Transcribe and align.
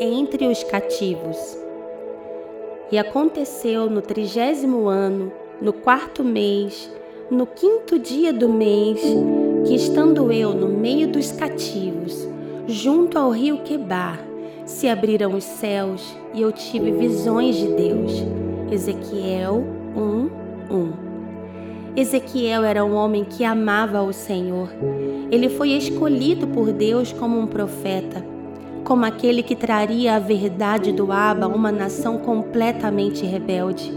entre 0.00 0.46
os 0.46 0.64
cativos. 0.64 1.36
E 2.90 2.98
aconteceu 2.98 3.90
no 3.90 4.00
trigésimo 4.00 4.88
ano, 4.88 5.30
no 5.60 5.74
quarto 5.74 6.24
mês, 6.24 6.90
no 7.30 7.46
quinto 7.46 7.98
dia 7.98 8.32
do 8.32 8.48
mês, 8.48 9.00
que 9.66 9.74
estando 9.74 10.32
eu 10.32 10.54
no 10.54 10.68
meio 10.68 11.06
dos 11.06 11.30
cativos, 11.30 12.26
junto 12.66 13.18
ao 13.18 13.30
rio 13.30 13.58
Quebar, 13.58 14.18
se 14.64 14.88
abriram 14.88 15.34
os 15.34 15.44
céus 15.44 16.16
e 16.32 16.40
eu 16.40 16.50
tive 16.50 16.90
visões 16.92 17.56
de 17.56 17.68
Deus. 17.68 18.12
Ezequiel 18.72 19.62
1, 19.94 20.74
1. 20.74 21.10
Ezequiel 21.94 22.64
era 22.64 22.84
um 22.84 22.94
homem 22.94 23.24
que 23.24 23.44
amava 23.44 24.00
o 24.00 24.12
Senhor. 24.12 24.70
Ele 25.30 25.48
foi 25.48 25.70
escolhido 25.70 26.46
por 26.46 26.72
Deus 26.72 27.12
como 27.12 27.38
um 27.38 27.46
profeta, 27.46 28.24
como 28.84 29.04
aquele 29.04 29.42
que 29.42 29.54
traria 29.54 30.16
a 30.16 30.18
verdade 30.18 30.92
do 30.92 31.12
Abba 31.12 31.46
a 31.46 31.48
uma 31.48 31.70
nação 31.70 32.18
completamente 32.18 33.24
rebelde. 33.24 33.92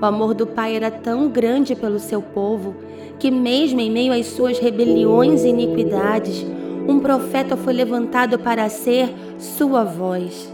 O 0.00 0.04
amor 0.04 0.34
do 0.34 0.46
Pai 0.46 0.76
era 0.76 0.90
tão 0.90 1.28
grande 1.28 1.74
pelo 1.74 1.98
seu 1.98 2.20
povo 2.20 2.74
que, 3.18 3.30
mesmo 3.30 3.80
em 3.80 3.90
meio 3.90 4.12
às 4.12 4.26
suas 4.26 4.58
rebeliões 4.58 5.44
e 5.44 5.48
iniquidades, 5.48 6.44
um 6.86 6.98
profeta 7.00 7.56
foi 7.56 7.72
levantado 7.72 8.38
para 8.38 8.68
ser 8.68 9.14
sua 9.38 9.84
voz. 9.84 10.52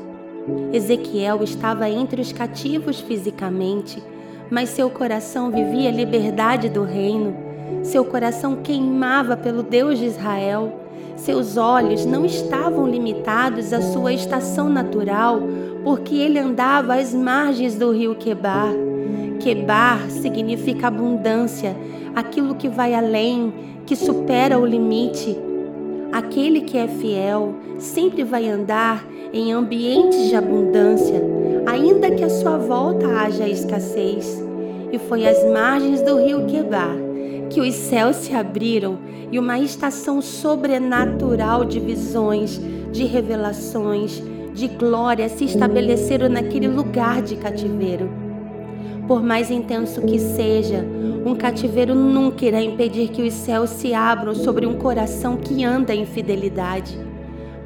Ezequiel 0.73 1.43
estava 1.43 1.88
entre 1.88 2.21
os 2.21 2.32
cativos 2.32 3.01
fisicamente, 3.01 4.02
mas 4.51 4.68
seu 4.68 4.91
coração 4.91 5.51
vivia 5.51 5.88
a 5.88 5.93
liberdade 5.93 6.68
do 6.68 6.84
reino. 6.84 7.34
Seu 7.82 8.05
coração 8.05 8.57
queimava 8.57 9.37
pelo 9.37 9.62
Deus 9.62 9.98
de 9.98 10.07
Israel. 10.07 10.73
Seus 11.24 11.59
olhos 11.59 12.06
não 12.06 12.24
estavam 12.24 12.88
limitados 12.88 13.74
à 13.74 13.83
sua 13.83 14.10
estação 14.10 14.70
natural, 14.70 15.43
porque 15.85 16.15
ele 16.15 16.38
andava 16.38 16.95
às 16.95 17.12
margens 17.12 17.77
do 17.77 17.93
rio 17.93 18.15
Quebar. 18.15 18.73
Quebar 19.38 20.09
significa 20.09 20.87
abundância, 20.87 21.77
aquilo 22.16 22.54
que 22.54 22.71
vai 22.71 22.95
além, 22.95 23.52
que 23.85 23.95
supera 23.95 24.59
o 24.59 24.65
limite. 24.65 25.37
Aquele 26.10 26.62
que 26.62 26.79
é 26.79 26.88
fiel 26.88 27.55
sempre 27.79 28.24
vai 28.24 28.49
andar 28.49 29.05
em 29.30 29.52
ambientes 29.52 30.27
de 30.30 30.34
abundância, 30.34 31.23
ainda 31.66 32.10
que 32.10 32.24
à 32.24 32.30
sua 32.30 32.57
volta 32.57 33.07
haja 33.07 33.46
escassez. 33.46 34.43
E 34.90 34.99
foi 34.99 35.29
às 35.29 35.45
margens 35.52 36.01
do 36.01 36.16
rio 36.16 36.46
Quebar 36.46 37.09
que 37.51 37.60
os 37.60 37.74
céus 37.74 38.16
se 38.16 38.32
abriram 38.32 38.98
e 39.30 39.38
uma 39.38 39.59
estação 39.59 40.23
sobrenatural 40.23 41.65
de 41.65 41.79
visões, 41.79 42.60
de 42.93 43.04
revelações, 43.04 44.23
de 44.54 44.68
glória 44.68 45.29
se 45.29 45.45
estabeleceram 45.45 46.28
naquele 46.28 46.68
lugar 46.68 47.21
de 47.23 47.37
cativeiro. 47.37 48.09
Por 49.06 49.23
mais 49.23 49.51
intenso 49.51 50.01
que 50.02 50.18
seja, 50.18 50.84
um 51.26 51.34
cativeiro 51.34 51.95
nunca 51.95 52.46
irá 52.46 52.62
impedir 52.62 53.09
que 53.09 53.23
os 53.23 53.34
céus 53.34 53.71
se 53.71 53.93
abram 53.93 54.34
sobre 54.34 54.66
um 54.66 54.74
coração 54.74 55.37
que 55.37 55.65
anda 55.65 55.95
em 55.95 56.06
fidelidade. 56.06 57.09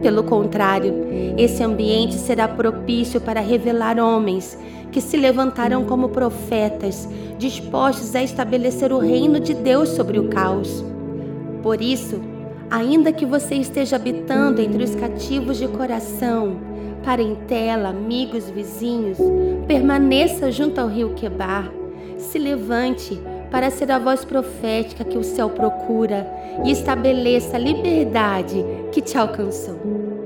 Pelo 0.00 0.24
contrário, 0.24 0.92
esse 1.36 1.62
ambiente 1.62 2.14
será 2.14 2.48
propício 2.48 3.20
para 3.20 3.40
revelar 3.40 3.98
homens 3.98 4.58
que 4.90 5.00
se 5.00 5.16
levantarão 5.16 5.84
como 5.84 6.08
profetas, 6.08 7.08
dispostos 7.38 8.14
a 8.14 8.22
estabelecer 8.22 8.92
o 8.92 8.98
reino 8.98 9.40
de 9.40 9.54
Deus 9.54 9.88
sobre 9.90 10.18
o 10.18 10.28
caos. 10.28 10.84
Por 11.62 11.80
isso, 11.80 12.20
ainda 12.70 13.12
que 13.12 13.26
você 13.26 13.56
esteja 13.56 13.96
habitando 13.96 14.60
entre 14.60 14.84
os 14.84 14.94
cativos 14.94 15.58
de 15.58 15.66
coração, 15.66 16.58
parentela, 17.04 17.88
amigos, 17.88 18.48
vizinhos, 18.50 19.18
permaneça 19.66 20.50
junto 20.52 20.80
ao 20.80 20.88
rio 20.88 21.14
Quebar. 21.14 21.72
Se 22.18 22.38
levante 22.38 23.20
para 23.54 23.70
ser 23.70 23.88
a 23.92 24.00
voz 24.00 24.24
profética 24.24 25.04
que 25.04 25.16
o 25.16 25.22
céu 25.22 25.48
procura 25.48 26.26
e 26.64 26.72
estabeleça 26.72 27.54
a 27.54 27.60
liberdade 27.60 28.56
que 28.90 29.00
te 29.00 29.16
alcançou. 29.16 30.23